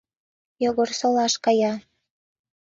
Йогорсолаш 0.63 1.33
кая. 1.45 1.73